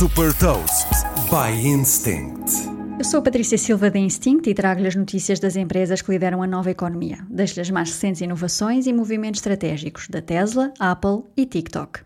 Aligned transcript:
Super 0.00 0.32
Toast 0.38 0.88
by 1.28 1.52
Instinct. 1.62 2.50
Eu 2.98 3.04
sou 3.04 3.20
Patrícia 3.20 3.58
Silva 3.58 3.90
da 3.90 3.98
Instinct 3.98 4.48
e 4.48 4.54
trago-lhe 4.54 4.88
as 4.88 4.96
notícias 4.96 5.38
das 5.38 5.56
empresas 5.56 6.00
que 6.00 6.10
lideram 6.10 6.42
a 6.42 6.46
nova 6.46 6.70
economia. 6.70 7.18
Deixo-lhe 7.28 7.60
as 7.60 7.68
mais 7.68 7.90
recentes 7.90 8.22
inovações 8.22 8.86
e 8.86 8.94
movimentos 8.94 9.40
estratégicos 9.40 10.08
da 10.08 10.22
Tesla, 10.22 10.72
Apple 10.80 11.24
e 11.36 11.44
TikTok. 11.44 12.00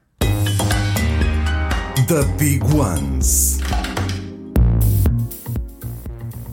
The 2.09 2.25
Big 2.37 2.65
Ones. 2.75 3.61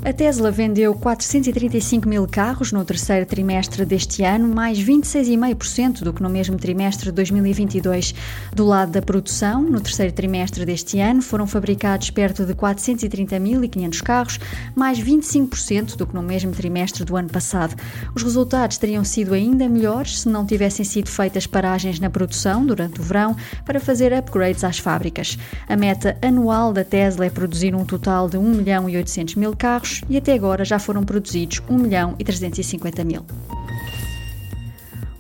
A 0.04 0.11
Tesla 0.11 0.49
vendeu 0.49 0.95
435 0.95 2.09
mil 2.09 2.27
carros 2.27 2.71
no 2.71 2.83
terceiro 2.83 3.23
trimestre 3.23 3.86
deste 3.86 4.23
ano, 4.23 4.47
mais 4.47 4.79
26,5% 4.79 6.01
do 6.01 6.11
que 6.11 6.23
no 6.23 6.29
mesmo 6.29 6.57
trimestre 6.57 7.05
de 7.05 7.11
2022. 7.11 8.15
Do 8.51 8.65
lado 8.65 8.91
da 8.91 9.01
produção, 9.01 9.61
no 9.61 9.79
terceiro 9.79 10.11
trimestre 10.11 10.65
deste 10.65 11.00
ano, 11.00 11.21
foram 11.21 11.45
fabricados 11.45 12.10
perto 12.10 12.47
de 12.47 12.55
430.500 12.55 14.01
carros, 14.01 14.39
mais 14.75 15.00
25% 15.00 15.96
do 15.96 16.07
que 16.07 16.15
no 16.15 16.24
mesmo 16.24 16.52
trimestre 16.52 17.05
do 17.05 17.15
ano 17.15 17.29
passado. 17.29 17.75
Os 18.15 18.24
resultados 18.24 18.79
teriam 18.79 19.04
sido 19.04 19.36
ainda 19.36 19.69
melhores 19.69 20.21
se 20.21 20.29
não 20.29 20.47
tivessem 20.47 20.83
sido 20.83 21.10
feitas 21.10 21.46
paragens 21.46 21.99
na 21.99 22.10
produção 22.10 22.65
durante 22.65 22.99
o 22.99 23.04
verão 23.04 23.36
para 23.63 23.79
fazer 23.79 24.11
upgrades 24.13 24.63
às 24.63 24.79
fábricas. 24.79 25.38
A 25.69 25.77
meta 25.77 26.18
anual 26.24 26.74
da 26.74 26.83
Tesla 26.83 27.27
é 27.27 27.29
produzir 27.29 27.75
um 27.75 27.86
total 27.86 28.27
de 28.27 28.38
1 28.39 28.41
milhão 28.41 28.89
e 28.89 28.97
800 28.97 29.36
mil 29.36 29.55
carros 29.55 29.90
e 30.09 30.18
até 30.18 30.33
agora 30.33 30.63
já 30.63 30.79
foram 30.79 31.04
produzidos 31.04 31.61
1 31.69 31.77
milhão 31.77 32.16
e 32.17 32.23
350 32.23 33.03
mil. 33.03 33.25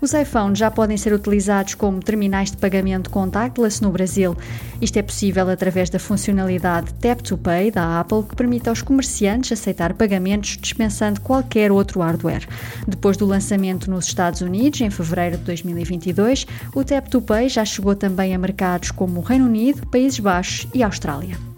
Os 0.01 0.13
iPhones 0.13 0.57
já 0.57 0.71
podem 0.71 0.97
ser 0.97 1.13
utilizados 1.13 1.75
como 1.75 1.99
terminais 1.99 2.49
de 2.49 2.57
pagamento 2.57 3.11
contactless 3.11 3.83
no 3.83 3.91
Brasil. 3.91 4.35
Isto 4.81 4.97
é 4.97 5.03
possível 5.03 5.47
através 5.47 5.91
da 5.91 5.99
funcionalidade 5.99 6.91
Tap 6.95 7.21
to 7.21 7.37
Pay 7.37 7.69
da 7.69 7.99
Apple, 7.99 8.23
que 8.23 8.35
permite 8.35 8.67
aos 8.67 8.81
comerciantes 8.81 9.51
aceitar 9.51 9.93
pagamentos 9.93 10.57
dispensando 10.59 11.21
qualquer 11.21 11.71
outro 11.71 11.99
hardware. 11.99 12.47
Depois 12.87 13.15
do 13.15 13.27
lançamento 13.27 13.91
nos 13.91 14.07
Estados 14.07 14.41
Unidos, 14.41 14.81
em 14.81 14.89
fevereiro 14.89 15.37
de 15.37 15.43
2022, 15.43 16.47
o 16.73 16.83
Tap 16.83 17.07
to 17.07 17.21
Pay 17.21 17.47
já 17.47 17.63
chegou 17.63 17.95
também 17.95 18.33
a 18.33 18.39
mercados 18.39 18.89
como 18.89 19.19
o 19.19 19.23
Reino 19.23 19.45
Unido, 19.45 19.85
Países 19.85 20.17
Baixos 20.19 20.67
e 20.73 20.81
Austrália. 20.81 21.50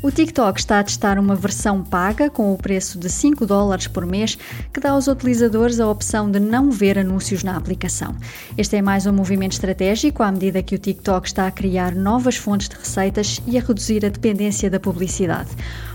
O 0.00 0.12
TikTok 0.12 0.60
está 0.60 0.78
a 0.78 0.84
testar 0.84 1.18
uma 1.18 1.34
versão 1.34 1.82
paga 1.82 2.30
com 2.30 2.52
o 2.52 2.56
preço 2.56 3.00
de 3.00 3.10
5 3.10 3.44
dólares 3.44 3.88
por 3.88 4.06
mês 4.06 4.38
que 4.72 4.78
dá 4.78 4.92
aos 4.92 5.08
utilizadores 5.08 5.80
a 5.80 5.90
opção 5.90 6.30
de 6.30 6.38
não 6.38 6.70
ver 6.70 6.96
anúncios 6.96 7.42
na 7.42 7.56
aplicação. 7.56 8.14
Este 8.56 8.76
é 8.76 8.82
mais 8.82 9.06
um 9.06 9.12
movimento 9.12 9.54
estratégico 9.54 10.22
à 10.22 10.30
medida 10.30 10.62
que 10.62 10.76
o 10.76 10.78
TikTok 10.78 11.26
está 11.26 11.48
a 11.48 11.50
criar 11.50 11.96
novas 11.96 12.36
fontes 12.36 12.68
de 12.68 12.76
receitas 12.76 13.40
e 13.44 13.58
a 13.58 13.60
reduzir 13.60 14.06
a 14.06 14.08
dependência 14.08 14.70
da 14.70 14.78
publicidade. 14.78 15.50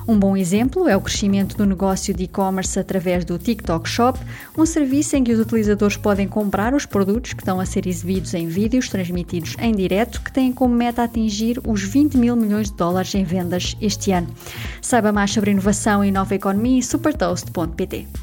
Um 0.07 0.19
bom 0.19 0.35
exemplo 0.35 0.87
é 0.87 0.97
o 0.97 1.01
crescimento 1.01 1.55
do 1.55 1.65
negócio 1.65 2.13
de 2.13 2.23
e-commerce 2.23 2.77
através 2.77 3.23
do 3.23 3.39
TikTok 3.39 3.87
Shop, 3.87 4.19
um 4.57 4.65
serviço 4.65 5.15
em 5.15 5.23
que 5.23 5.31
os 5.31 5.39
utilizadores 5.39 5.95
podem 5.95 6.27
comprar 6.27 6.73
os 6.73 6.85
produtos 6.85 7.33
que 7.33 7.41
estão 7.41 7.59
a 7.59 7.65
ser 7.65 7.87
exibidos 7.87 8.33
em 8.33 8.47
vídeos 8.47 8.89
transmitidos 8.89 9.55
em 9.59 9.73
direto, 9.73 10.21
que 10.21 10.31
têm 10.31 10.51
como 10.51 10.75
meta 10.75 11.03
atingir 11.03 11.59
os 11.65 11.81
20 11.81 12.17
mil 12.17 12.35
milhões 12.35 12.69
de 12.69 12.75
dólares 12.75 13.15
em 13.15 13.23
vendas 13.23 13.77
este 13.81 14.11
ano. 14.11 14.27
Saiba 14.81 15.11
mais 15.11 15.31
sobre 15.31 15.51
inovação 15.51 16.03
e 16.03 16.11
nova 16.11 16.35
economia 16.35 16.77
em 16.77 16.81
supertoast.pt. 16.81 18.22